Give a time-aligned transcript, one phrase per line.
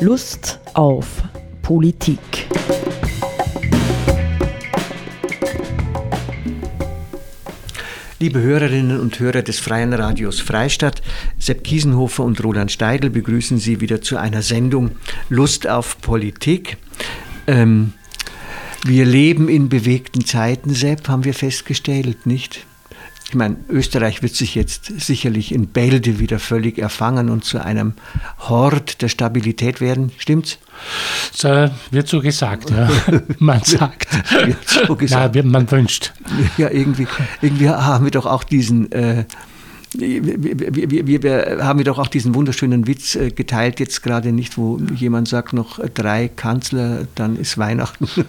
[0.00, 1.24] Lust auf
[1.60, 2.20] Politik.
[8.20, 11.02] Liebe Hörerinnen und Hörer des Freien Radios Freistadt,
[11.40, 14.92] Sepp Kiesenhofer und Roland Steidl begrüßen Sie wieder zu einer Sendung
[15.30, 16.76] Lust auf Politik.
[17.48, 17.92] Ähm,
[18.86, 22.67] wir leben in bewegten Zeiten, Sepp, haben wir festgestellt, nicht?
[23.28, 27.92] Ich meine, Österreich wird sich jetzt sicherlich in Bälde wieder völlig erfangen und zu einem
[28.38, 30.12] Hort der Stabilität werden.
[30.16, 30.56] Stimmt's?
[31.34, 32.88] So wird so gesagt, ja.
[33.38, 34.08] Man sagt.
[34.46, 35.36] wird so gesagt.
[35.36, 36.14] Ja, man wünscht.
[36.56, 37.06] Ja, irgendwie,
[37.42, 38.90] irgendwie haben wir doch auch diesen.
[38.92, 39.26] Äh,
[39.94, 40.22] wir,
[41.06, 44.78] wir, wir, haben wir doch auch diesen wunderschönen Witz äh, geteilt, jetzt gerade nicht, wo
[44.94, 48.08] jemand sagt, noch drei Kanzler, dann ist Weihnachten.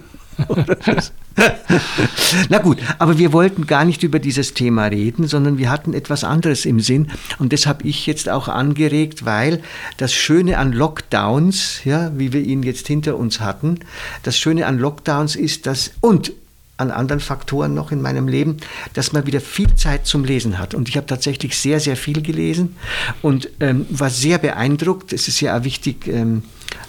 [2.50, 6.24] Na gut, aber wir wollten gar nicht über dieses Thema reden, sondern wir hatten etwas
[6.24, 7.12] anderes im Sinn.
[7.38, 9.62] Und das habe ich jetzt auch angeregt, weil
[9.98, 13.80] das Schöne an Lockdowns, ja, wie wir ihn jetzt hinter uns hatten,
[14.24, 16.34] das Schöne an Lockdowns ist, dass, und
[16.80, 18.58] an anderen Faktoren noch in meinem Leben,
[18.94, 20.74] dass man wieder viel Zeit zum Lesen hat.
[20.74, 22.78] Und ich habe tatsächlich sehr, sehr viel gelesen
[23.22, 25.12] und ähm, war sehr beeindruckt.
[25.12, 26.44] Es ist ja auch wichtig, ähm,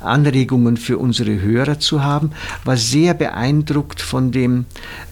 [0.00, 2.30] Anregungen für unsere Hörer zu haben,
[2.64, 4.66] war sehr beeindruckt von dem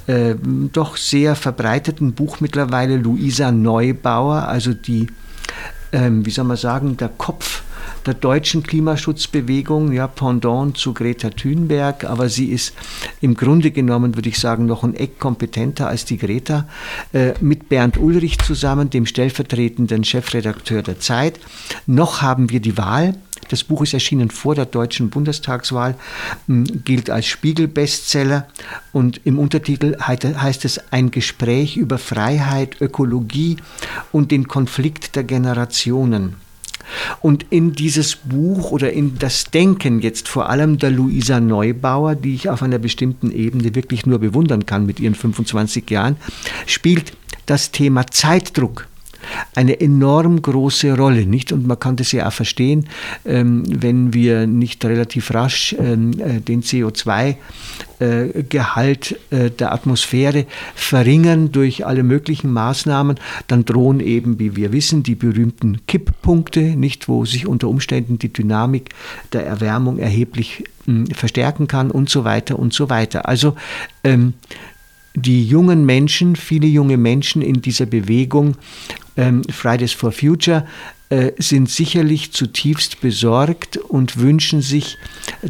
[0.06, 0.34] äh,
[0.72, 5.08] doch sehr verbreiteten Buch mittlerweile Luisa Neubauer, also die,
[5.90, 7.63] äh, wie soll man sagen, der Kopf
[8.06, 12.74] der deutschen Klimaschutzbewegung, ja, Pendant zu Greta Thunberg, aber sie ist
[13.20, 16.68] im Grunde genommen, würde ich sagen, noch ein Eck kompetenter als die Greta,
[17.12, 21.40] äh, mit Bernd Ulrich zusammen, dem stellvertretenden Chefredakteur der Zeit.
[21.86, 23.14] Noch haben wir die Wahl
[23.48, 25.96] das Buch ist erschienen vor der deutschen Bundestagswahl,
[26.46, 28.48] gilt als Spiegel-Bestseller
[28.92, 33.56] und im Untertitel heißt es Ein Gespräch über Freiheit, Ökologie
[34.12, 36.36] und den Konflikt der Generationen.
[37.20, 42.34] Und in dieses Buch oder in das Denken jetzt vor allem der Luisa Neubauer, die
[42.34, 46.16] ich auf einer bestimmten Ebene wirklich nur bewundern kann mit ihren 25 Jahren,
[46.66, 47.12] spielt
[47.46, 48.88] das Thema Zeitdruck
[49.54, 51.52] eine enorm große Rolle, nicht?
[51.52, 52.86] Und man kann das ja auch verstehen,
[53.24, 61.86] ähm, wenn wir nicht relativ rasch ähm, äh, den CO2-Gehalt äh, der Atmosphäre verringern durch
[61.86, 67.46] alle möglichen Maßnahmen, dann drohen eben, wie wir wissen, die berühmten Kipppunkte, nicht, wo sich
[67.46, 68.90] unter Umständen die Dynamik
[69.32, 73.28] der Erwärmung erheblich hm, verstärken kann und so weiter und so weiter.
[73.28, 73.54] Also
[74.02, 74.34] ähm,
[75.14, 78.56] die jungen Menschen, viele junge Menschen in dieser Bewegung
[79.50, 80.66] Fridays for Future
[81.10, 84.98] äh, sind sicherlich zutiefst besorgt und wünschen sich,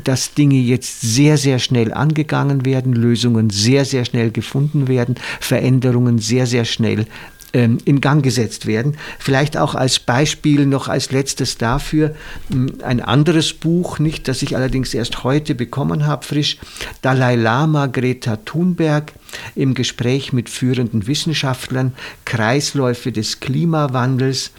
[0.05, 6.19] dass Dinge jetzt sehr, sehr schnell angegangen werden, Lösungen sehr, sehr schnell gefunden werden, Veränderungen
[6.19, 7.07] sehr, sehr schnell ähm,
[7.55, 8.97] in Gang gesetzt werden.
[9.19, 12.15] Vielleicht auch als Beispiel noch als letztes dafür
[12.51, 16.59] hm, ein anderes Buch, nicht, das ich allerdings erst heute bekommen habe, frisch,
[17.01, 19.13] Dalai Lama, Greta Thunberg
[19.55, 21.93] im Gespräch mit führenden Wissenschaftlern,
[22.25, 24.51] Kreisläufe des Klimawandels.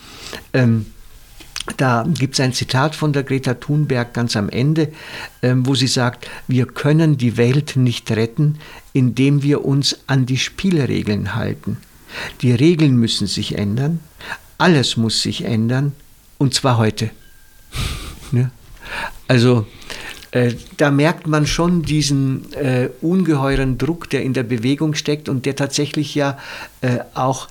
[0.54, 0.86] Ähm,
[1.78, 4.90] da gibt es ein Zitat von der Greta Thunberg ganz am Ende,
[5.42, 8.60] ähm, wo sie sagt, wir können die Welt nicht retten,
[8.94, 11.78] indem wir uns an die Spielregeln halten.
[12.42, 14.00] Die Regeln müssen sich ändern,
[14.58, 15.94] alles muss sich ändern
[16.38, 17.12] und zwar heute.
[18.32, 18.52] ja?
[19.28, 19.66] Also
[20.36, 25.48] äh, da merkt man schon diesen äh, ungeheuren Druck, der in der Bewegung steckt und
[25.48, 26.38] der tatsächlich ja
[26.82, 27.48] äh, auch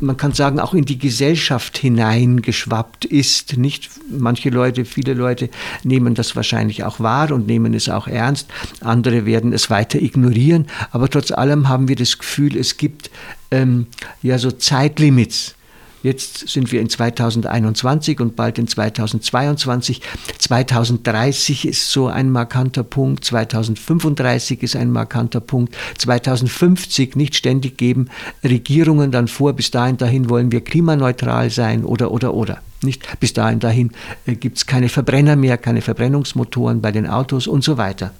[0.00, 3.56] man kann sagen, auch in die Gesellschaft hineingeschwappt ist.
[3.56, 5.50] Nicht manche Leute, viele Leute
[5.82, 8.48] nehmen das wahrscheinlich auch wahr und nehmen es auch ernst.
[8.80, 10.66] Andere werden es weiter ignorieren.
[10.92, 13.10] Aber trotz allem haben wir das Gefühl, es gibt
[13.50, 13.86] ähm,
[14.22, 15.56] ja so Zeitlimits
[16.02, 20.00] Jetzt sind wir in 2021 und bald in 2022.
[20.38, 23.24] 2030 ist so ein markanter Punkt.
[23.24, 25.76] 2035 ist ein markanter Punkt.
[25.98, 28.08] 2050 nicht ständig geben
[28.44, 32.62] Regierungen dann vor, bis dahin dahin wollen wir klimaneutral sein oder oder oder.
[32.82, 33.90] Nicht bis dahin dahin
[34.26, 38.12] äh, gibt es keine Verbrenner mehr, keine Verbrennungsmotoren bei den Autos und so weiter.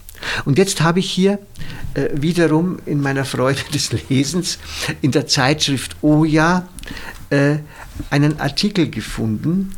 [0.44, 1.38] Und jetzt habe ich hier
[1.94, 4.58] äh, wiederum in meiner Freude des Lesens
[5.00, 6.69] in der Zeitschrift Oja
[7.31, 7.58] äh,
[8.11, 9.73] einen Artikel gefunden,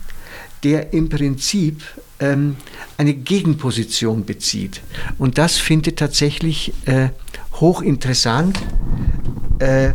[0.62, 1.82] der im Prinzip
[2.18, 2.56] ähm,
[2.96, 4.82] eine Gegenposition bezieht.
[5.18, 7.08] Und das finde ich tatsächlich äh,
[7.54, 8.58] hochinteressant.
[9.58, 9.92] Äh,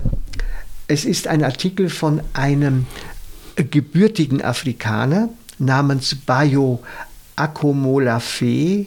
[0.87, 2.85] es ist ein Artikel von einem
[3.55, 6.83] gebürtigen Afrikaner namens Bayo
[7.35, 8.85] Akomolafe,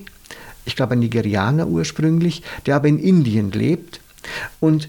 [0.65, 4.01] ich glaube ein Nigerianer ursprünglich, der aber in Indien lebt.
[4.61, 4.89] Und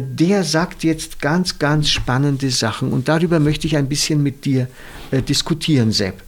[0.00, 4.68] der sagt jetzt ganz, ganz spannende Sachen und darüber möchte ich ein bisschen mit dir
[5.10, 6.22] äh, diskutieren, Sepp.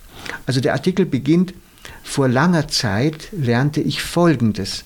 [0.47, 1.55] Also der Artikel beginnt,
[2.03, 4.85] vor langer Zeit lernte ich Folgendes.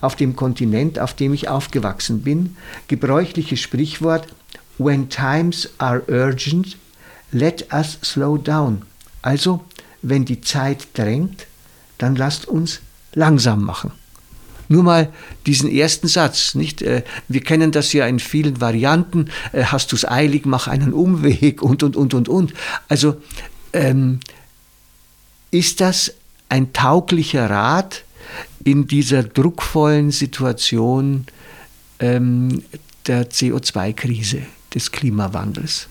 [0.00, 2.56] Auf dem Kontinent, auf dem ich aufgewachsen bin,
[2.88, 4.26] gebräuchliches Sprichwort
[4.78, 6.76] When times are urgent,
[7.32, 8.82] let us slow down.
[9.22, 9.60] Also,
[10.00, 11.46] wenn die Zeit drängt,
[11.98, 12.80] dann lasst uns
[13.12, 13.92] langsam machen.
[14.70, 15.12] Nur mal
[15.46, 16.80] diesen ersten Satz, nicht?
[16.80, 19.28] Äh, wir kennen das ja in vielen Varianten.
[19.50, 22.54] Äh, hast du es eilig, mach einen Umweg und, und, und, und, und.
[22.88, 23.20] Also,
[23.72, 24.20] ähm,
[25.50, 26.14] ist das
[26.48, 28.04] ein tauglicher Rat
[28.62, 31.26] in dieser druckvollen Situation
[31.98, 32.62] ähm,
[33.08, 35.88] der CO2-Krise, des Klimawandels?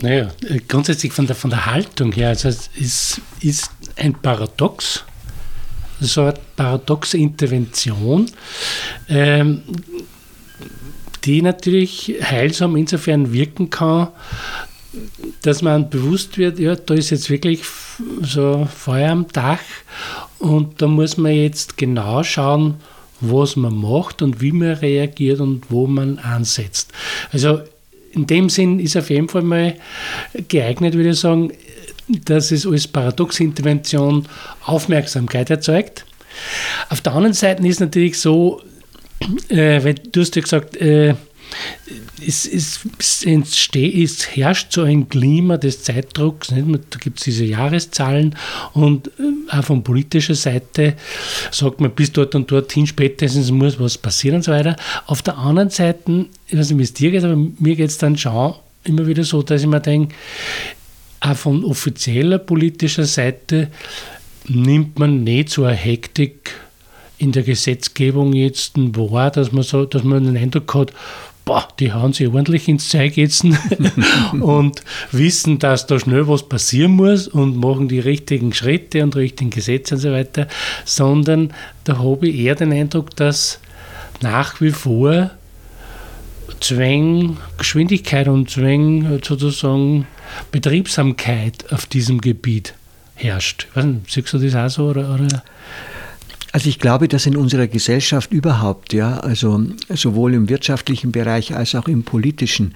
[0.00, 0.32] Naja,
[0.66, 5.04] grundsätzlich von der, von der Haltung her, also es ist, ist ein Paradox,
[6.06, 8.26] so eine paradoxe Intervention,
[9.08, 9.62] ähm,
[11.24, 14.08] die natürlich heilsam insofern wirken kann,
[15.42, 17.62] dass man bewusst wird, ja, da ist jetzt wirklich
[18.22, 19.60] so Feuer am Dach
[20.38, 22.74] und da muss man jetzt genau schauen,
[23.20, 26.92] was man macht und wie man reagiert und wo man ansetzt.
[27.32, 27.60] Also
[28.12, 29.76] in dem Sinn ist auf jeden Fall mal
[30.48, 31.52] geeignet, würde ich sagen,
[32.08, 34.26] dass es als Paradoxintervention
[34.64, 36.04] Aufmerksamkeit erzeugt.
[36.88, 38.62] Auf der anderen Seite ist natürlich so,
[39.48, 41.14] äh, weil du hast ja gesagt, äh,
[42.26, 46.50] es, es, es, entsteht, es herrscht so ein Klima des Zeitdrucks.
[46.50, 46.66] Nicht?
[46.90, 48.36] Da gibt es diese Jahreszahlen
[48.72, 49.10] und äh,
[49.50, 50.94] auch von politischer Seite
[51.50, 54.76] sagt man, bis dort und dorthin spätestens muss was passieren und so weiter.
[55.06, 57.98] Auf der anderen Seite, ich weiß nicht, wie es dir geht, aber mir geht es
[57.98, 60.14] dann schon immer wieder so, dass ich mir denke,
[61.22, 63.68] auch von offizieller politischer Seite
[64.48, 66.52] nimmt man nicht so eine Hektik
[67.18, 70.92] in der Gesetzgebung jetzt wahr, dass man so, dass man den Eindruck hat,
[71.44, 73.44] boah, die hauen sich ordentlich ins Zeug jetzt.
[74.32, 74.82] Und
[75.12, 79.94] wissen, dass da schnell was passieren muss und machen die richtigen Schritte und richtigen Gesetze
[79.94, 80.48] und so weiter,
[80.84, 81.52] sondern
[81.84, 83.60] da habe ich eher den Eindruck, dass
[84.20, 85.30] nach wie vor
[86.62, 90.06] Zwang, Geschwindigkeit und Zwang sozusagen
[90.52, 92.74] Betriebsamkeit auf diesem Gebiet
[93.16, 93.66] herrscht.
[94.08, 94.88] Siehst du das auch so?
[94.90, 95.42] Oder, oder?
[96.52, 101.74] Also ich glaube, dass in unserer Gesellschaft überhaupt, ja, also sowohl im wirtschaftlichen Bereich als
[101.74, 102.74] auch im politischen,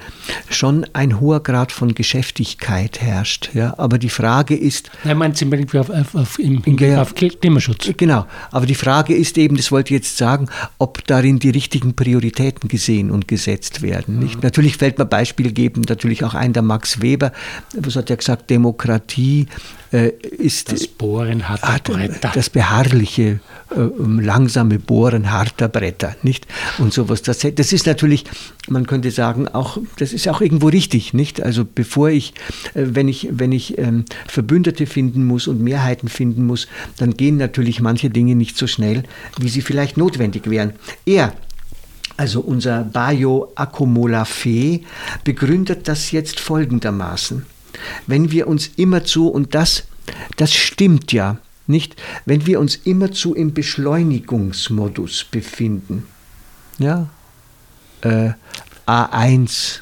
[0.48, 3.50] schon ein hoher Grad von Geschäftigkeit herrscht.
[3.52, 3.74] Ja.
[3.76, 4.90] Aber die Frage ist.
[5.04, 7.90] Nein, meinst du auf, auf, auf, im, im, auf Klimaschutz?
[7.98, 8.26] Genau.
[8.50, 10.48] Aber die Frage ist eben, das wollte ich jetzt sagen,
[10.78, 14.18] ob darin die richtigen Prioritäten gesehen und gesetzt werden.
[14.18, 14.36] Nicht?
[14.36, 14.40] Mhm.
[14.42, 17.30] Natürlich fällt man Beispiel geben, natürlich auch ein der Max Weber,
[17.74, 19.48] was hat er gesagt, Demokratie
[19.92, 22.32] ist das Bohren harter Bretter.
[22.34, 23.40] Das beharrliche,
[23.70, 26.46] äh, langsame Bohren harter Bretter, nicht?
[26.78, 27.22] Und sowas.
[27.22, 28.24] Das, das ist natürlich,
[28.68, 31.42] man könnte sagen, auch, das ist auch irgendwo richtig, nicht?
[31.42, 32.34] Also bevor ich,
[32.74, 36.66] äh, wenn ich, wenn ich ähm, Verbündete finden muss und Mehrheiten finden muss,
[36.96, 39.04] dann gehen natürlich manche Dinge nicht so schnell,
[39.38, 40.72] wie sie vielleicht notwendig wären.
[41.04, 41.32] Er
[42.16, 44.80] also unser Bayo Akomolafe
[45.24, 47.44] begründet das jetzt folgendermaßen.
[48.06, 49.84] Wenn wir uns immerzu, und das,
[50.36, 56.06] das stimmt ja, nicht, wenn wir uns immerzu im Beschleunigungsmodus befinden,
[56.78, 57.08] ja,
[58.02, 58.30] äh,
[58.86, 59.80] A1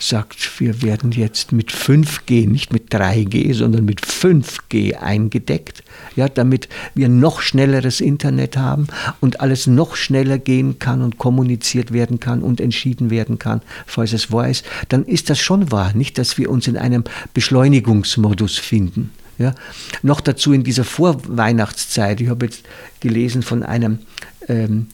[0.00, 5.84] sagt, wir werden jetzt mit 5G, nicht mit 3G, sondern mit 5G eingedeckt,
[6.16, 8.86] ja, damit wir noch schnelleres Internet haben
[9.20, 14.12] und alles noch schneller gehen kann und kommuniziert werden kann und entschieden werden kann, falls
[14.12, 17.04] es wahr ist, dann ist das schon wahr, nicht, dass wir uns in einem
[17.34, 19.10] Beschleunigungsmodus finden.
[19.38, 19.54] Ja.
[20.02, 22.62] Noch dazu in dieser Vorweihnachtszeit, ich habe jetzt
[23.00, 24.00] gelesen von einem
[24.48, 24.88] ähm,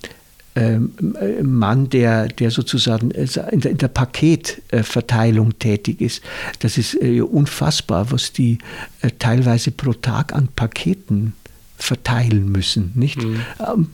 [1.43, 6.23] Mann, der, der sozusagen äh, in der, in der Paketverteilung tätig ist.
[6.61, 8.59] Das ist äh, unfassbar, was die
[9.03, 11.35] äh, teilweise pro Tag an Paketen
[11.77, 13.23] verteilen müssen, nicht?
[13.23, 13.41] Mhm.
[13.61, 13.89] Ähm,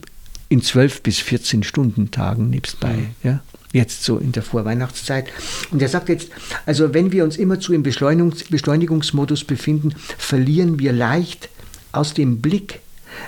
[0.49, 2.93] in zwölf bis 14 Stunden Tagen nebstbei.
[2.93, 3.07] Mhm.
[3.23, 3.41] Ja?
[3.73, 5.25] Jetzt so in der Vorweihnachtszeit.
[5.71, 6.29] Und er sagt jetzt,
[6.65, 11.49] also wenn wir uns immerzu im Beschleunigungs Beschleunigungsmodus befinden, verlieren wir leicht
[11.91, 12.81] aus dem Blick,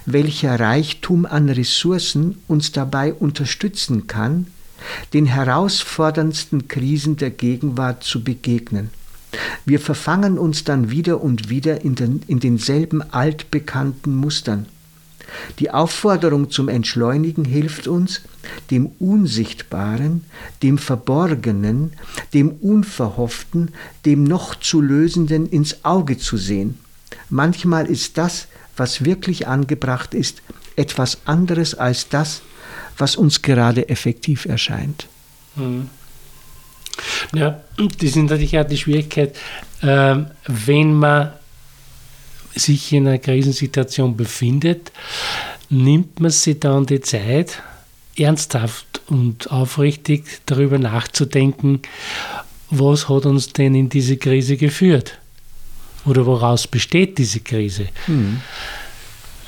[0.05, 4.47] welcher Reichtum an Ressourcen uns dabei unterstützen kann,
[5.13, 8.89] den herausforderndsten Krisen der Gegenwart zu begegnen.
[9.65, 14.67] Wir verfangen uns dann wieder und wieder in, den, in denselben altbekannten Mustern.
[15.59, 18.21] Die Aufforderung zum Entschleunigen hilft uns,
[18.71, 20.23] dem Unsichtbaren,
[20.61, 21.93] dem Verborgenen,
[22.33, 23.71] dem Unverhofften,
[24.05, 26.77] dem noch zu Lösenden ins Auge zu sehen.
[27.29, 30.41] Manchmal ist das, was wirklich angebracht ist,
[30.75, 32.41] etwas anderes als das,
[32.97, 35.07] was uns gerade effektiv erscheint.
[35.55, 35.89] Mhm.
[37.33, 39.35] Ja, das ist natürlich auch die Schwierigkeit,
[39.81, 40.15] äh,
[40.47, 41.33] wenn man
[42.55, 44.91] sich in einer Krisensituation befindet,
[45.69, 47.61] nimmt man sich dann die Zeit,
[48.17, 51.81] ernsthaft und aufrichtig darüber nachzudenken,
[52.69, 55.17] was hat uns denn in diese Krise geführt?
[56.05, 57.87] Oder woraus besteht diese Krise?
[58.07, 58.41] Mhm.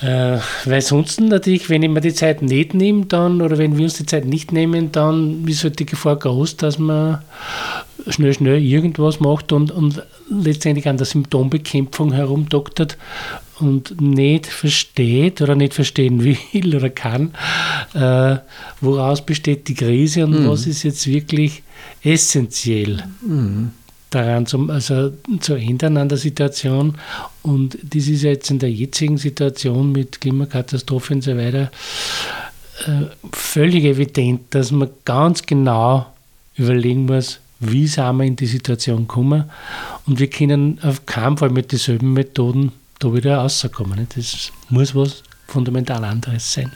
[0.01, 3.85] Äh, weil sonst natürlich, wenn ich mir die Zeit nicht nehme, dann, oder wenn wir
[3.85, 7.23] uns die Zeit nicht nehmen, dann ist halt die Gefahr groß, dass man
[8.07, 12.95] schnell, schnell irgendwas macht und, und letztendlich an der Symptombekämpfung herumdoktert
[13.59, 17.33] und nicht versteht oder nicht verstehen will oder kann,
[17.95, 18.37] äh,
[18.81, 20.47] woraus besteht die Krise und mhm.
[20.47, 21.63] was ist jetzt wirklich
[22.03, 23.03] essentiell.
[23.25, 23.71] Mhm
[24.09, 26.95] daran zum, also, zu ändern an der Situation.
[27.43, 31.71] Und das ist jetzt in der jetzigen Situation mit Klimakatastrophe und so weiter
[32.85, 36.07] äh, völlig evident, dass man ganz genau
[36.55, 39.45] überlegen muss, wie sind wir in die Situation gekommen.
[40.05, 44.07] Und wir können auf keinen Fall mit denselben Methoden da wieder rauskommen.
[44.15, 46.71] Das muss was fundamental anderes sein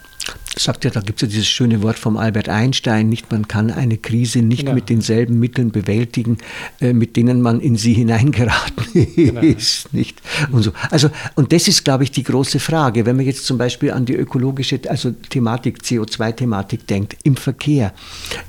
[0.58, 3.72] sagt ja, da gibt es ja dieses schöne Wort vom Albert Einstein, nicht man kann
[3.72, 4.74] eine Krise nicht genau.
[4.74, 6.38] mit denselben Mitteln bewältigen,
[6.80, 8.86] äh, mit denen man in sie hineingeraten
[9.16, 9.42] genau.
[9.42, 10.22] ist, nicht?
[10.52, 10.72] Und so.
[10.90, 14.06] Also und das ist, glaube ich, die große Frage, wenn man jetzt zum Beispiel an
[14.06, 17.94] die ökologische, also Thematik CO2-Thematik denkt im Verkehr,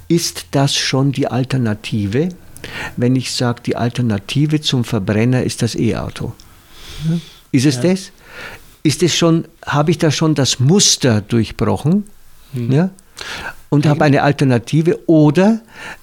[0.09, 2.31] ist das schon die Alternative?
[2.97, 6.33] Wenn ich sage, die Alternative zum Verbrenner ist das E-Auto.
[7.51, 7.83] Ist es ja.
[7.83, 8.13] das?
[8.83, 12.05] Ist es schon, habe ich da schon das Muster durchbrochen
[12.53, 12.73] mhm.
[12.73, 12.91] ja,
[13.69, 15.61] und habe eine Alternative oder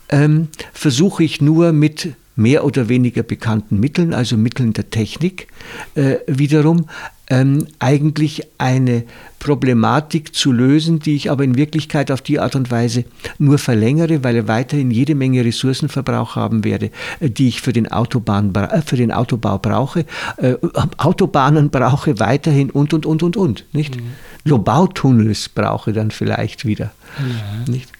[0.09, 5.47] ähm, versuche ich nur mit mehr oder weniger bekannten Mitteln, also Mitteln der Technik,
[5.95, 6.87] äh, wiederum
[7.29, 9.03] ähm, eigentlich eine
[9.37, 13.05] Problematik zu lösen, die ich aber in Wirklichkeit auf die Art und Weise
[13.37, 17.91] nur verlängere, weil er weiterhin jede Menge Ressourcenverbrauch haben werde, äh, die ich für den,
[17.91, 20.05] Autobahn, äh, für den Autobau brauche.
[20.37, 20.55] Äh,
[20.97, 23.65] Autobahnen brauche weiterhin und, und, und, und, und.
[23.73, 23.95] Nicht?
[23.95, 24.11] Mhm.
[24.43, 26.91] Lobautunnels brauche dann vielleicht wieder.
[27.19, 27.71] Ja.
[27.71, 27.91] Nicht?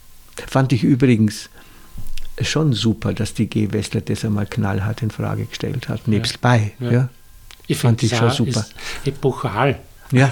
[0.48, 1.50] Fand ich übrigens
[2.42, 3.72] schon super, dass die G.
[3.72, 6.40] Wessler das einmal knallhart in Frage gestellt hat, nebst ja.
[6.42, 6.72] bei.
[6.80, 6.92] Ja.
[6.92, 7.10] ja.
[7.70, 8.66] Ich fand ich schon super.
[9.06, 9.80] epochal.
[10.12, 10.30] Ja,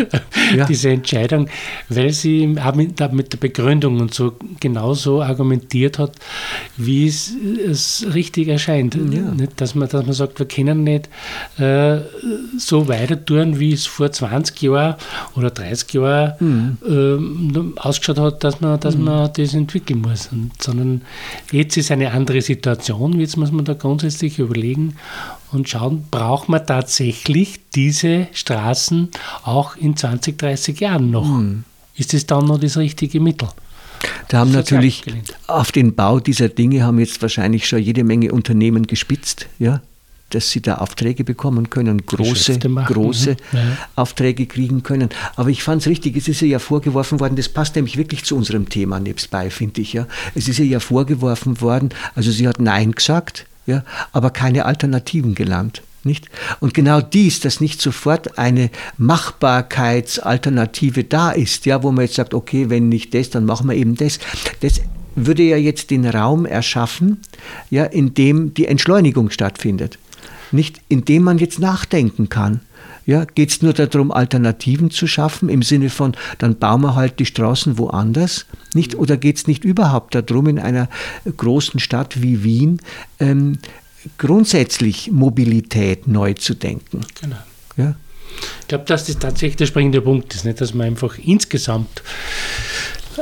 [0.56, 0.66] ja.
[0.70, 1.50] diese Entscheidung,
[1.90, 6.14] weil sie mit, der Begründung und so genauso argumentiert hat,
[6.78, 7.32] wie es,
[7.64, 8.96] es richtig erscheint.
[8.96, 9.02] Ja.
[9.02, 11.10] Nicht, dass, man, dass man sagt, wir können nicht
[11.60, 12.00] äh,
[12.58, 14.96] so weiter tun, wie es vor 20 Jahren
[15.36, 17.76] oder 30 Jahren mhm.
[17.76, 19.04] äh, ausgeschaut hat, dass man, dass mhm.
[19.04, 20.30] man das entwickeln muss.
[20.32, 21.04] Und, sondern
[21.52, 24.96] jetzt ist eine andere Situation, jetzt muss man da grundsätzlich überlegen
[25.52, 29.10] und schauen, braucht man tatsächlich diese Straßen
[29.44, 31.26] auch in 20, 30 Jahren noch?
[31.26, 31.64] Mhm.
[31.96, 33.50] Ist es dann noch das richtige Mittel?
[34.28, 35.04] Da haben natürlich
[35.48, 39.82] auf den Bau dieser Dinge haben jetzt wahrscheinlich schon jede Menge Unternehmen gespitzt, ja,
[40.30, 43.58] dass sie da Aufträge bekommen können, große, große mhm.
[43.58, 43.78] ja.
[43.96, 45.10] Aufträge kriegen können.
[45.36, 48.36] Aber ich fand es richtig, es ist ja vorgeworfen worden, das passt nämlich wirklich zu
[48.36, 49.94] unserem Thema nebstbei, finde ich.
[49.94, 50.06] Ja.
[50.36, 55.84] Es ist ja vorgeworfen worden, also sie hat Nein gesagt, ja, aber keine Alternativen gelernt.
[56.04, 56.30] Nicht?
[56.60, 62.34] Und genau dies, dass nicht sofort eine Machbarkeitsalternative da ist, ja, wo man jetzt sagt,
[62.34, 64.20] okay, wenn nicht das, dann machen wir eben das,
[64.62, 64.80] das
[65.16, 67.20] würde ja jetzt den Raum erschaffen,
[67.70, 70.00] ja, in dem die Entschleunigung stattfindet.
[70.52, 72.62] Nicht indem man jetzt nachdenken kann.
[73.08, 77.20] Ja, Geht es nur darum, Alternativen zu schaffen, im Sinne von, dann bauen wir halt
[77.20, 78.46] die Straßen woanders?
[78.74, 78.96] Nicht?
[78.96, 80.90] Oder geht es nicht überhaupt darum, in einer
[81.26, 82.82] großen Stadt wie Wien
[83.22, 83.60] ähm,
[84.18, 87.00] grundsätzlich Mobilität neu zu denken?
[87.22, 87.38] Genau.
[87.78, 87.96] Ja?
[88.62, 90.60] Ich glaube, dass das tatsächlich der springende Punkt ist, nicht?
[90.60, 92.04] dass man einfach insgesamt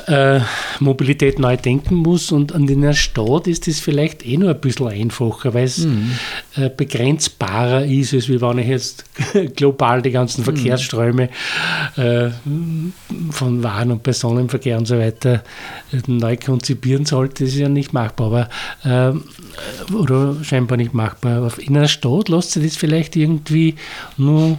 [0.07, 0.39] äh,
[0.79, 2.31] Mobilität neu denken muss.
[2.31, 6.11] Und in einer Stadt ist das vielleicht eh nur ein bisschen einfacher, weil es mhm.
[6.55, 9.05] äh, begrenzbarer ist, als wenn ich jetzt
[9.55, 10.45] global die ganzen mhm.
[10.45, 11.29] Verkehrsströme
[11.97, 12.29] äh,
[13.31, 15.43] von Waren- und Personenverkehr und so weiter
[16.07, 17.43] neu konzipieren sollte.
[17.45, 18.49] Das ist ja nicht machbar,
[18.83, 19.15] aber
[19.93, 21.51] oder scheinbar nicht machbar.
[21.59, 23.75] In einer Stadt lässt sich das vielleicht irgendwie
[24.17, 24.57] nur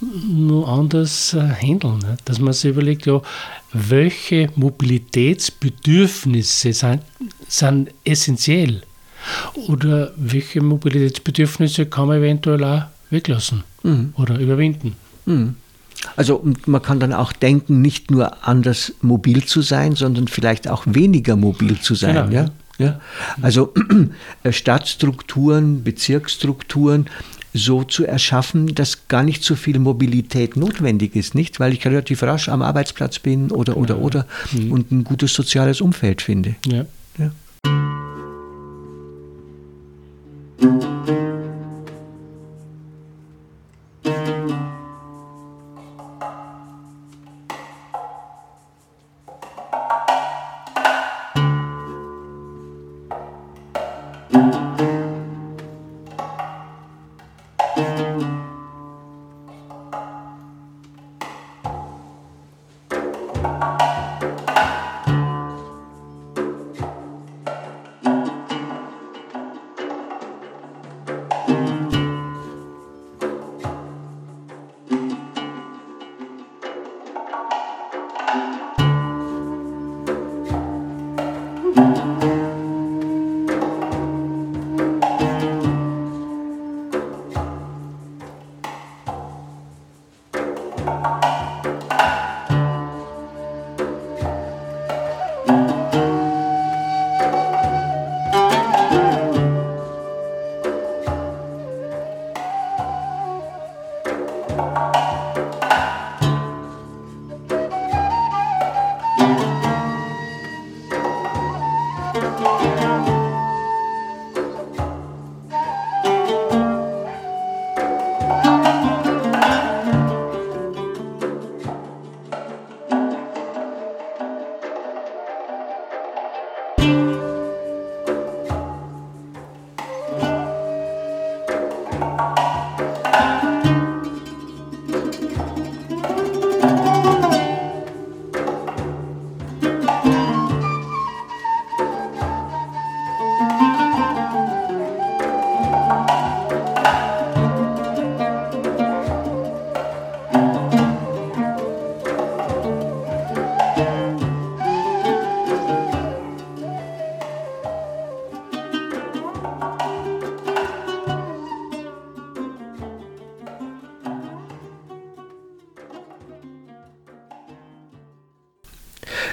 [0.00, 1.98] nur anders äh, handeln.
[1.98, 2.16] Ne?
[2.24, 3.20] Dass man sich überlegt, ja,
[3.72, 7.02] welche Mobilitätsbedürfnisse sind,
[7.48, 8.82] sind essentiell
[9.68, 14.12] oder welche Mobilitätsbedürfnisse kann man eventuell auch weglassen mhm.
[14.16, 14.96] oder überwinden.
[15.26, 15.56] Mhm.
[16.16, 20.82] Also man kann dann auch denken, nicht nur anders mobil zu sein, sondern vielleicht auch
[20.86, 22.14] weniger mobil zu sein.
[22.14, 22.50] Genau, ja?
[22.78, 23.00] Ja?
[23.40, 23.72] Also
[24.50, 27.06] Stadtstrukturen, Bezirksstrukturen
[27.54, 31.60] so zu erschaffen, dass gar nicht so viel Mobilität notwendig ist, nicht?
[31.60, 34.72] Weil ich relativ rasch am Arbeitsplatz bin oder, oder, oder mhm.
[34.72, 36.56] und ein gutes soziales Umfeld finde.
[36.66, 36.84] Ja.
[37.16, 37.30] ja.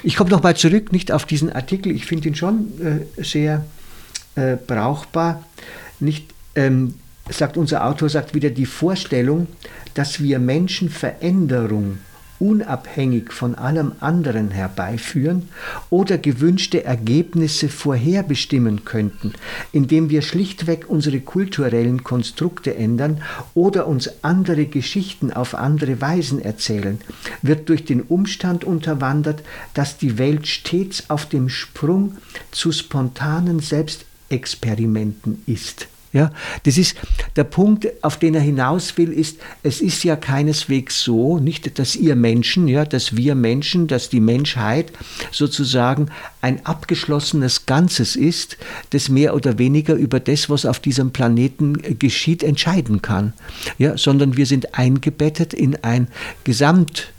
[0.04, 1.92] Ich komme nochmal zurück, nicht auf diesen Artikel.
[1.92, 2.72] Ich finde ihn schon
[3.18, 3.66] äh, sehr
[4.36, 5.44] äh, brauchbar.
[6.00, 6.96] Nicht, ähm,
[7.30, 9.48] sagt unser Autor, sagt wieder die Vorstellung,
[9.94, 12.00] dass wir Menschen Veränderung
[12.41, 15.47] unabhängig von allem anderen herbeiführen
[15.91, 19.34] oder gewünschte Ergebnisse vorherbestimmen könnten,
[19.71, 23.21] indem wir schlichtweg unsere kulturellen Konstrukte ändern
[23.54, 26.99] oder uns andere Geschichten auf andere Weisen erzählen,
[27.43, 29.43] wird durch den Umstand unterwandert,
[29.75, 32.17] dass die Welt stets auf dem Sprung
[32.49, 35.88] zu spontanen Selbstexperimenten ist.
[36.13, 36.32] Ja,
[36.63, 36.97] das ist
[37.38, 41.95] der Punkt, auf den er hinaus will, ist, es ist ja keineswegs so, nicht, dass
[41.95, 44.91] ihr Menschen, ja, dass wir Menschen, dass die Menschheit
[45.32, 46.08] sozusagen
[46.41, 48.58] ein abgeschlossenes Ganzes ist,
[48.89, 53.32] das mehr oder weniger über das, was auf diesem Planeten geschieht, entscheiden kann.
[53.78, 56.10] Ja, sondern wir sind eingebettet in ein
[56.43, 57.13] Gesamt,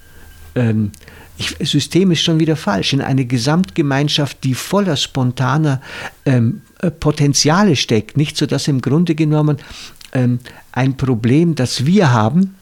[0.54, 0.92] ähm,
[1.38, 5.80] ich, System ist schon wieder falsch, in eine Gesamtgemeinschaft, die voller spontaner
[6.26, 9.58] ähm, äh, Potenziale steckt, nicht so dass im Grunde genommen
[10.12, 10.40] ähm,
[10.72, 12.56] ein Problem, das wir haben,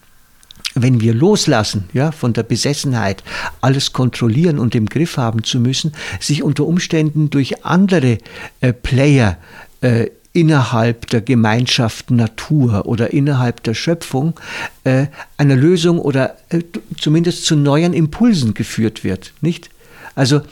[0.74, 3.24] wenn wir loslassen, ja, von der Besessenheit,
[3.60, 8.18] alles kontrollieren und im Griff haben zu müssen, sich unter Umständen durch andere
[8.60, 9.36] äh, Player
[9.80, 14.38] äh, innerhalb der Gemeinschaft Natur oder innerhalb der Schöpfung
[14.84, 15.06] äh,
[15.36, 16.60] einer Lösung oder äh,
[16.98, 19.70] zumindest zu neuen Impulsen geführt wird, nicht?
[20.14, 20.42] Also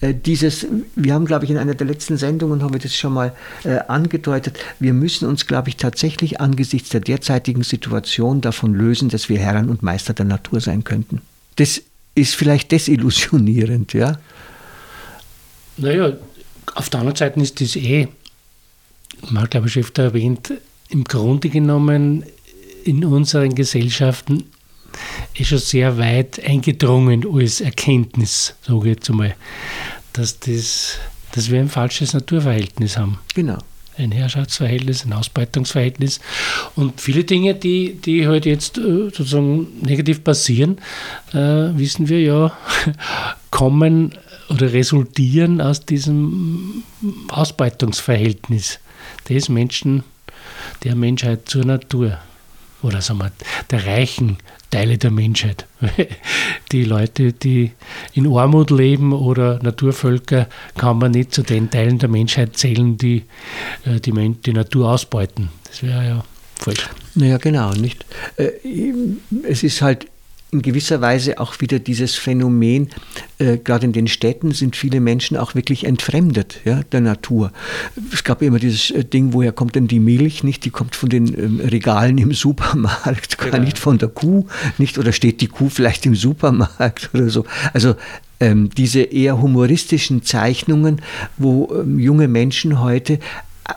[0.00, 3.12] äh, dieses, wir haben, glaube ich, in einer der letzten Sendungen haben wir das schon
[3.12, 9.08] mal äh, angedeutet, wir müssen uns, glaube ich, tatsächlich angesichts der derzeitigen Situation davon lösen,
[9.08, 11.20] dass wir Herren und Meister der Natur sein könnten.
[11.56, 11.82] Das
[12.14, 14.18] ist vielleicht desillusionierend, ja?
[15.76, 16.16] Naja,
[16.74, 18.08] auf der anderen Seite ist das eh
[19.30, 20.52] mal, glaube ich, öfter erwähnt,
[20.88, 22.24] im Grunde genommen
[22.84, 24.44] in unseren Gesellschaften
[25.34, 29.34] ist schon sehr weit eingedrungen als Erkenntnis, sage ich jetzt einmal,
[30.12, 30.98] dass, das,
[31.32, 33.18] dass wir ein falsches Naturverhältnis haben.
[33.34, 33.58] Genau.
[33.96, 36.20] Ein Herrschaftsverhältnis, ein Ausbeutungsverhältnis.
[36.76, 40.78] Und viele Dinge, die, die halt jetzt äh, sozusagen negativ passieren,
[41.32, 41.36] äh,
[41.76, 42.56] wissen wir ja,
[43.50, 44.14] kommen
[44.50, 46.84] oder resultieren aus diesem
[47.28, 48.78] Ausbeutungsverhältnis
[49.28, 50.04] des Menschen,
[50.84, 52.18] der Menschheit zur Natur
[52.82, 53.32] oder sagen wir,
[53.70, 54.38] der reichen
[54.70, 55.66] Teile der Menschheit.
[56.72, 57.72] Die Leute, die
[58.12, 63.24] in Armut leben oder Naturvölker, kann man nicht zu den Teilen der Menschheit zählen, die
[63.84, 65.48] äh, die, die Natur ausbeuten.
[65.64, 66.24] Das wäre ja
[66.56, 66.88] falsch.
[67.14, 68.04] Naja, genau, nicht.
[68.36, 68.50] Äh,
[69.44, 70.06] es ist halt
[70.50, 72.88] in gewisser Weise auch wieder dieses Phänomen,
[73.38, 77.52] äh, gerade in den Städten sind viele Menschen auch wirklich entfremdet ja, der Natur.
[78.12, 80.44] Es gab immer dieses äh, Ding, woher kommt denn die Milch?
[80.44, 83.52] Nicht, die kommt von den ähm, Regalen im Supermarkt, genau.
[83.52, 84.46] gar nicht von der Kuh,
[84.78, 87.44] nicht oder steht die Kuh vielleicht im Supermarkt oder so.
[87.74, 87.94] Also
[88.40, 91.02] ähm, diese eher humoristischen Zeichnungen,
[91.36, 93.18] wo ähm, junge Menschen heute äh,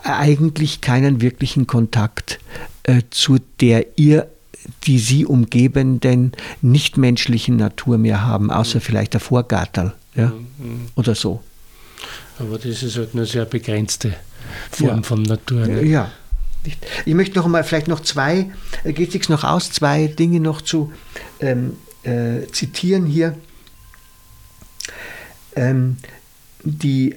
[0.04, 2.40] eigentlich keinen wirklichen Kontakt
[2.84, 4.28] äh, zu der ihr
[4.84, 8.82] die sie umgebenden nichtmenschlichen Natur mehr haben, außer mhm.
[8.82, 10.28] vielleicht der Vorgartel ja?
[10.58, 10.88] Mhm.
[10.94, 11.42] oder so.
[12.38, 14.14] Aber das ist halt nur sehr begrenzte
[14.70, 15.02] Form ja.
[15.02, 15.66] von Natur.
[15.66, 15.84] Ne?
[15.84, 16.10] Ja.
[17.04, 18.50] Ich möchte noch einmal vielleicht noch zwei,
[18.84, 20.92] äh, geht sich noch aus, zwei Dinge noch zu
[21.40, 23.36] ähm, äh, zitieren hier.
[25.56, 25.96] Ähm,
[26.64, 27.16] die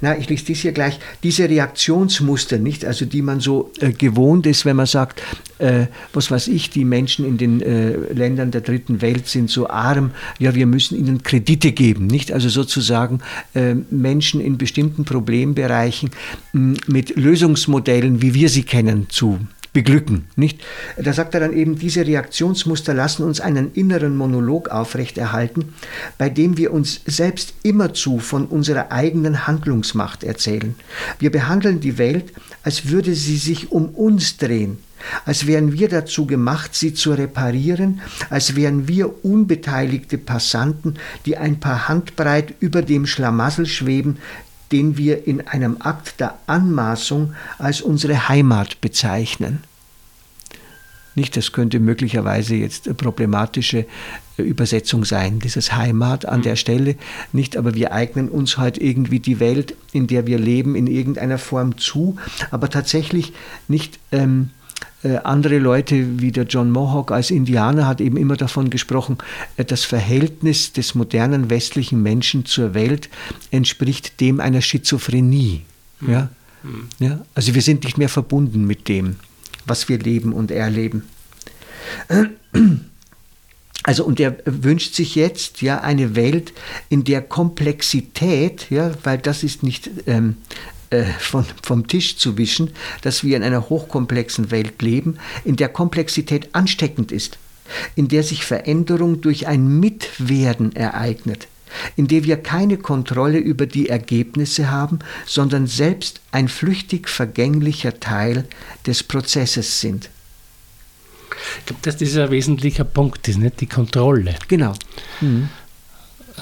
[0.00, 0.98] na, ich lese dies hier gleich.
[1.22, 5.22] Diese Reaktionsmuster, nicht, also die man so äh, gewohnt ist, wenn man sagt,
[5.58, 9.68] äh, was weiß ich, die Menschen in den äh, Ländern der dritten Welt sind so
[9.68, 12.32] arm, ja, wir müssen ihnen Kredite geben, nicht?
[12.32, 13.20] Also sozusagen
[13.54, 16.10] äh, Menschen in bestimmten Problembereichen
[16.52, 19.40] hm, mit Lösungsmodellen, wie wir sie kennen, zu
[19.76, 20.24] beglücken.
[20.36, 20.64] Nicht?
[20.96, 25.74] Da sagt er dann eben, diese Reaktionsmuster lassen uns einen inneren Monolog aufrechterhalten,
[26.16, 30.76] bei dem wir uns selbst immerzu von unserer eigenen Handlungsmacht erzählen.
[31.18, 34.78] Wir behandeln die Welt, als würde sie sich um uns drehen,
[35.26, 40.94] als wären wir dazu gemacht, sie zu reparieren, als wären wir unbeteiligte Passanten,
[41.26, 44.16] die ein paar Handbreit über dem Schlamassel schweben,
[44.72, 49.62] den wir in einem Akt der Anmaßung als unsere Heimat bezeichnen.
[51.16, 53.86] Nicht, das könnte möglicherweise jetzt eine problematische
[54.36, 56.56] äh, Übersetzung sein, dieses Heimat an der mhm.
[56.56, 56.94] Stelle.
[57.32, 61.38] Nicht, aber wir eignen uns halt irgendwie die Welt, in der wir leben, in irgendeiner
[61.38, 62.16] Form zu,
[62.50, 63.32] aber tatsächlich
[63.66, 64.65] nicht ähm, äh,
[65.24, 69.18] andere Leute wie der John Mohawk als Indianer hat eben immer davon gesprochen,
[69.56, 73.08] äh, das Verhältnis des modernen westlichen Menschen zur Welt
[73.50, 75.62] entspricht dem einer Schizophrenie.
[76.00, 76.12] Mhm.
[76.12, 76.28] Ja?
[76.62, 76.88] Mhm.
[76.98, 77.20] Ja?
[77.34, 79.16] Also wir sind nicht mehr verbunden mit dem,
[79.66, 81.04] was wir leben und erleben.
[83.82, 86.52] Also und er wünscht sich jetzt ja eine Welt,
[86.88, 90.38] in der Komplexität, ja, weil das ist nicht ähm,
[90.90, 92.70] äh, von, vom Tisch zu wischen,
[93.02, 97.38] dass wir in einer hochkomplexen Welt leben, in der Komplexität ansteckend ist,
[97.94, 101.48] in der sich Veränderung durch ein Mitwerden ereignet,
[101.96, 108.44] in der wir keine Kontrolle über die Ergebnisse haben, sondern selbst ein flüchtig vergänglicher Teil
[108.86, 110.10] des Prozesses sind.
[111.60, 114.36] Ich glaube, dass das ein wesentlicher Punkt ist, nicht die Kontrolle.
[114.48, 114.74] Genau.
[115.20, 115.48] Mhm.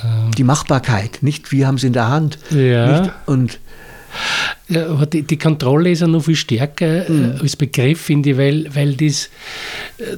[0.03, 0.31] Ähm.
[0.37, 2.39] Die Machbarkeit, nicht wir haben es in der Hand.
[2.51, 3.01] Ja.
[3.01, 3.13] Nicht?
[3.27, 3.59] Und
[4.75, 7.39] aber die, die, Kontrolle ist ja noch viel stärker mhm.
[7.41, 9.31] als Begriff, finde ich, weil, weil das,
[9.99, 10.17] äh,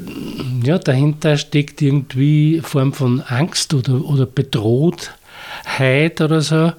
[0.64, 6.72] ja, dahinter steckt irgendwie Form von Angst oder, oder Bedrohtheit oder so.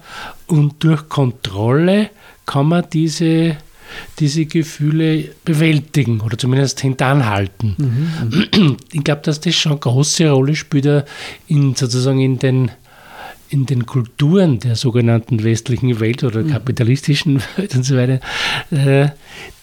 [0.46, 2.10] Und durch Kontrolle
[2.46, 3.56] kann man diese,
[4.18, 7.74] diese Gefühle bewältigen oder zumindest hintanhalten.
[7.76, 8.76] Mhm, mhm.
[8.92, 11.04] ich glaube, dass das schon eine große Rolle spielt
[11.46, 12.70] in, sozusagen in den
[13.50, 16.50] in den Kulturen der sogenannten westlichen Welt oder mhm.
[16.50, 18.20] kapitalistischen Welt und so weiter,
[18.70, 19.10] äh,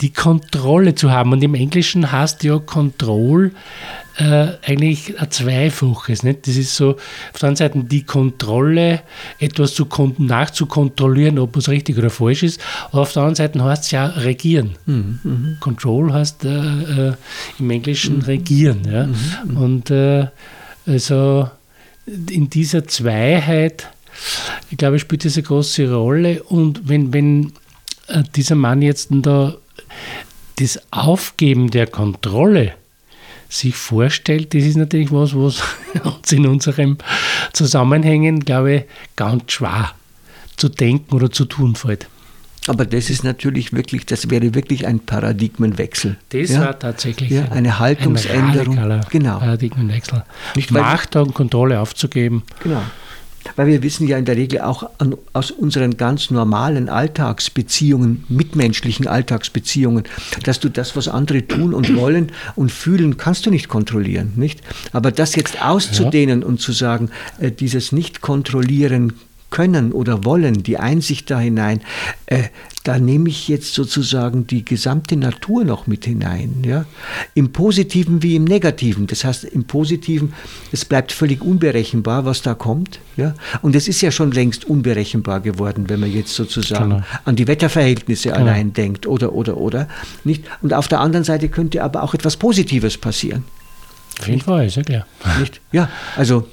[0.01, 1.31] die Kontrolle zu haben.
[1.31, 3.51] Und im Englischen heißt ja Control
[4.17, 6.23] äh, eigentlich ein Zweifaches.
[6.23, 6.47] Nicht?
[6.47, 9.01] Das ist so, auf der einen Seite die Kontrolle,
[9.39, 13.83] etwas zu nachzukontrollieren, ob es richtig oder falsch ist, aber auf der anderen Seite heißt
[13.83, 14.71] es ja regieren.
[14.85, 15.19] Mhm.
[15.23, 15.57] Mhm.
[15.59, 17.13] Control heißt äh, äh
[17.59, 18.23] im Englischen mhm.
[18.23, 18.81] regieren.
[18.89, 19.07] Ja?
[19.07, 19.15] Mhm.
[19.45, 19.57] Mhm.
[19.57, 19.93] Und
[20.87, 21.49] also
[22.05, 23.87] in dieser Zweiheit,
[24.69, 26.43] ich glaube, spielt das eine große Rolle.
[26.43, 27.53] Und wenn, wenn
[28.07, 29.55] äh, dieser Mann jetzt da
[30.57, 32.73] das Aufgeben der Kontrolle
[33.49, 35.61] sich vorstellt, das ist natürlich was, was
[36.03, 36.97] uns in unserem
[37.53, 38.83] Zusammenhängen, glaube ich,
[39.15, 39.91] ganz schwer
[40.57, 42.07] zu denken oder zu tun fällt.
[42.67, 46.17] Aber das ist natürlich wirklich, das wäre wirklich ein Paradigmenwechsel.
[46.29, 46.61] Das ja?
[46.61, 48.79] war tatsächlich ja, eine Haltungsänderung.
[48.79, 49.39] Ein genau.
[49.39, 50.23] Paradigmenwechsel.
[50.55, 52.43] Nicht, Macht und Kontrolle aufzugeben.
[52.63, 52.81] Genau.
[53.55, 59.07] Weil wir wissen ja in der Regel auch an, aus unseren ganz normalen Alltagsbeziehungen, mitmenschlichen
[59.07, 60.03] Alltagsbeziehungen,
[60.43, 64.61] dass du das, was andere tun und wollen und fühlen, kannst du nicht kontrollieren, nicht?
[64.91, 66.47] Aber das jetzt auszudehnen ja.
[66.47, 69.13] und zu sagen, äh, dieses Nicht-Kontrollieren
[69.55, 71.79] können oder wollen, die Einsicht da hinein,
[72.25, 72.43] äh,
[72.83, 76.61] da nehme ich jetzt sozusagen die gesamte Natur noch mit hinein.
[76.65, 76.83] Ja?
[77.35, 79.07] Im Positiven wie im Negativen.
[79.07, 80.33] Das heißt, im Positiven,
[80.73, 82.99] es bleibt völlig unberechenbar, was da kommt.
[83.15, 83.33] Ja?
[83.61, 87.03] Und es ist ja schon längst unberechenbar geworden, wenn man jetzt sozusagen genau.
[87.23, 88.41] an die Wetterverhältnisse genau.
[88.41, 89.87] allein denkt oder, oder, oder.
[90.25, 90.43] Nicht?
[90.61, 93.45] Und auf der anderen Seite könnte aber auch etwas Positives passieren.
[94.19, 95.07] Auf jeden Fall, ist ja klar.
[95.39, 95.61] Nicht?
[95.71, 96.45] Ja, also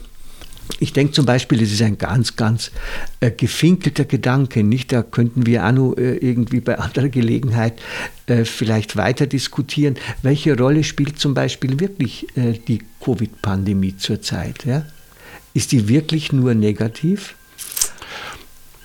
[0.80, 2.70] ich denke zum Beispiel, es ist ein ganz, ganz
[3.20, 4.64] äh, gefinkelter Gedanke.
[4.64, 7.80] Nicht, da könnten wir noch äh, irgendwie bei anderer Gelegenheit
[8.26, 9.96] äh, vielleicht weiter diskutieren.
[10.22, 14.64] Welche Rolle spielt zum Beispiel wirklich äh, die Covid-Pandemie zurzeit?
[14.64, 14.86] Ja?
[15.54, 17.34] Ist die wirklich nur negativ?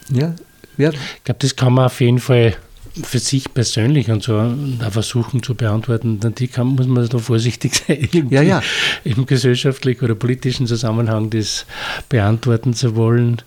[0.09, 0.35] Ja?
[0.77, 0.91] ja?
[0.91, 2.55] Ich glaube, das kann man auf jeden Fall
[3.03, 4.53] für sich persönlich und so
[4.89, 8.61] versuchen zu beantworten, dann die kann, muss man da vorsichtig sein, ja, ja.
[9.03, 11.65] im gesellschaftlichen oder politischen Zusammenhang das
[12.09, 13.41] beantworten zu wollen.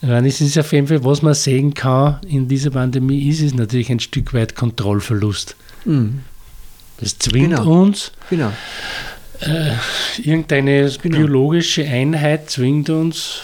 [0.00, 3.90] Es ist auf jeden Fall, was man sehen kann in dieser Pandemie, ist es natürlich
[3.90, 5.56] ein Stück weit Kontrollverlust.
[5.84, 6.20] Mhm.
[6.98, 7.82] Das zwingt genau.
[7.82, 8.52] uns, genau.
[9.40, 9.72] Äh,
[10.22, 11.18] irgendeine genau.
[11.18, 13.40] biologische Einheit zwingt uns,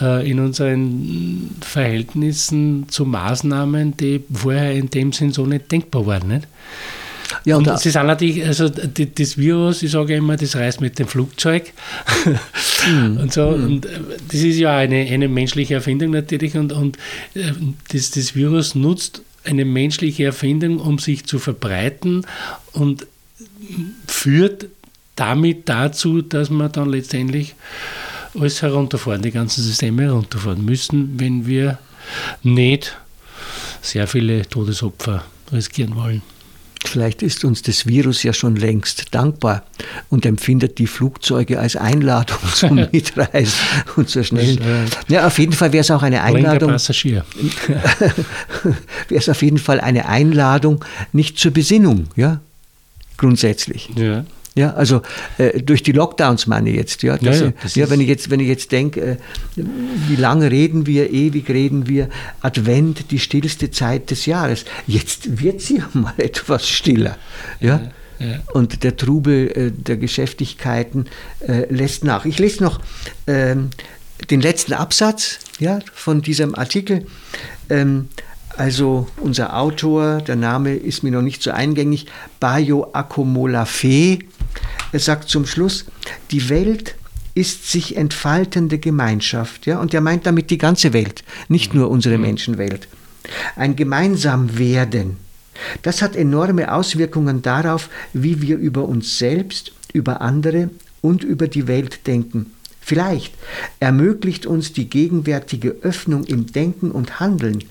[0.00, 6.28] in unseren Verhältnissen zu Maßnahmen, die vorher in dem Sinn so nicht denkbar waren.
[6.28, 6.46] Nicht?
[7.44, 11.06] Ja, und, sie sind natürlich, also das Virus, ich sage immer, das reist mit dem
[11.08, 11.72] Flugzeug
[12.86, 13.16] mm.
[13.18, 13.50] und so.
[13.50, 13.64] Mm.
[13.64, 16.96] Und äh, das ist ja eine, eine menschliche Erfindung natürlich und, und
[17.34, 17.52] äh,
[17.92, 22.26] das, das Virus nutzt eine menschliche Erfindung, um sich zu verbreiten
[22.72, 23.06] und
[24.06, 24.66] führt
[25.16, 27.54] damit dazu, dass wir dann letztendlich
[28.34, 31.78] alles herunterfahren, die ganzen Systeme herunterfahren müssen, wenn wir
[32.42, 32.96] nicht
[33.82, 36.22] sehr viele Todesopfer riskieren wollen.
[36.84, 39.64] Vielleicht ist uns das Virus ja schon längst dankbar
[40.10, 43.58] und empfindet die Flugzeuge als Einladung zum Mitreisen
[43.96, 44.60] und zur schnellen.
[45.08, 46.70] Ja, auf jeden Fall wäre es auch eine Einladung.
[46.70, 47.24] Passagier.
[49.08, 52.40] wäre es auf jeden Fall eine Einladung, nicht zur Besinnung, ja,
[53.16, 53.90] grundsätzlich.
[53.96, 54.24] Ja.
[54.58, 55.02] Ja, also
[55.38, 57.02] äh, durch die Lockdowns meine ich jetzt.
[57.04, 59.16] Ja, Ja, dass, ja, ja, das ja wenn ich jetzt, wenn ich jetzt denke, äh,
[59.54, 62.08] wie lange reden wir, ewig reden wir,
[62.40, 64.64] Advent, die stillste Zeit des Jahres.
[64.88, 67.16] Jetzt wird sie ja mal etwas stiller.
[67.60, 67.92] Ja.
[68.18, 68.40] ja.
[68.52, 71.06] Und der Trubel äh, der Geschäftigkeiten
[71.46, 72.24] äh, lässt nach.
[72.24, 72.80] Ich lese noch
[73.28, 73.70] ähm,
[74.28, 77.06] den letzten Absatz ja, von diesem Artikel.
[77.70, 78.08] Ähm,
[78.56, 82.06] also unser Autor, der Name ist mir noch nicht so eingängig,
[82.40, 84.18] Bayo Akomolafe,
[84.92, 85.84] er sagt zum Schluss,
[86.30, 86.94] die Welt
[87.34, 89.66] ist sich entfaltende Gemeinschaft.
[89.66, 89.78] Ja?
[89.80, 92.88] Und er meint damit die ganze Welt, nicht nur unsere Menschenwelt.
[93.56, 95.16] Ein Gemeinsamwerden.
[95.82, 101.68] Das hat enorme Auswirkungen darauf, wie wir über uns selbst, über andere und über die
[101.68, 102.52] Welt denken.
[102.80, 103.34] Vielleicht
[103.80, 107.64] ermöglicht uns die gegenwärtige Öffnung im Denken und Handeln,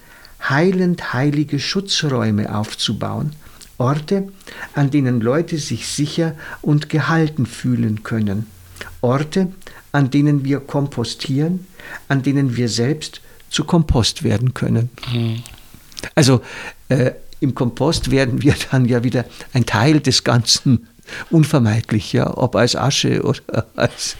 [0.48, 3.34] heilend heilige Schutzräume aufzubauen,
[3.78, 4.30] Orte,
[4.74, 8.48] an denen Leute sich sicher und gehalten fühlen können,
[9.02, 9.52] Orte,
[9.92, 11.68] an denen wir kompostieren,
[12.08, 14.90] an denen wir selbst zu Kompost werden können.
[16.16, 16.42] Also
[16.90, 20.88] äh, im Kompost werden wir dann ja wieder ein Teil des Ganzen,
[21.30, 24.16] unvermeidlich, ja, ob als Asche oder als.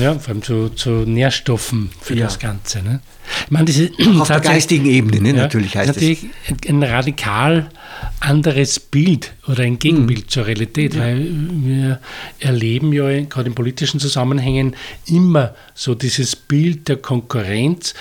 [0.00, 2.24] Ja, vor allem zu, zu Nährstoffen für Ja.
[2.26, 2.82] das Ganze.
[2.82, 3.00] Ne?
[3.44, 5.96] Ich meine, diese Auf der geistigen Ebene, ne, natürlich heißt es.
[5.96, 6.26] natürlich
[6.68, 7.70] ein radikal
[8.18, 12.00] anderes Bild oder ein Gegenbild zur Realität, weil wir
[12.40, 14.74] erleben ja gerade in politischen Zusammenhängen
[15.06, 17.94] immer so dieses Bild der Konkurrenz.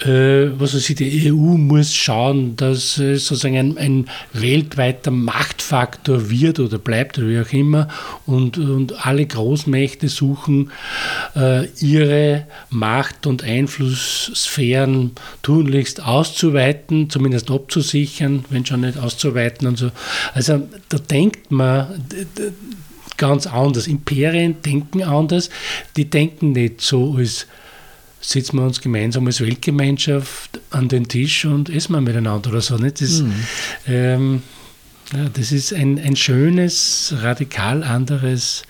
[0.00, 6.28] Äh, was weiß ich, die EU muss schauen, dass es sozusagen ein, ein weltweiter Machtfaktor
[6.28, 7.88] wird oder bleibt oder wie auch immer
[8.26, 10.70] und, und alle Großmächte suchen
[11.34, 19.90] äh, ihre Macht- und Einflusssphären tunlichst auszuweiten, zumindest abzusichern, wenn schon nicht auszuweiten und so.
[20.34, 22.04] Also da denkt man
[23.16, 23.86] ganz anders.
[23.86, 25.50] Imperien denken anders,
[25.96, 27.46] die denken nicht so als
[28.20, 32.76] sitzen wir uns gemeinsam als Weltgemeinschaft an den Tisch und essen wir miteinander oder so.
[32.76, 33.00] Nicht?
[33.00, 33.22] Das,
[33.86, 34.42] ähm,
[35.12, 38.64] ja, das ist ein, ein schönes, radikal anderes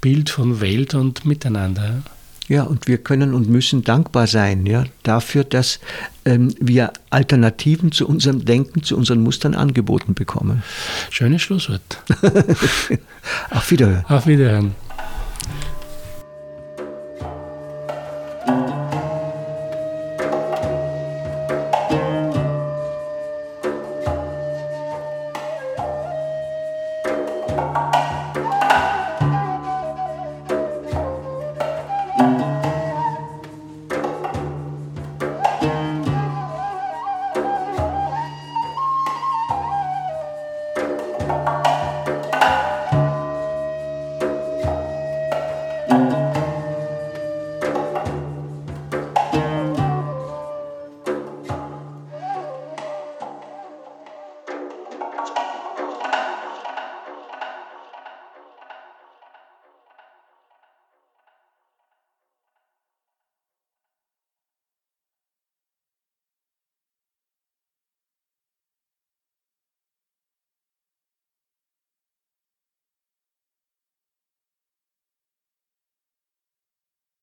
[0.00, 2.02] Bild von Welt und Miteinander.
[2.48, 5.80] Ja, und wir können und müssen dankbar sein, ja, dafür, dass
[6.24, 10.62] ähm, wir Alternativen zu unserem Denken, zu unseren Mustern angeboten bekommen.
[11.10, 12.02] Schönes Schlusswort.
[13.50, 14.04] Auf Wiederhören.
[14.06, 14.74] Auf Wiederhören.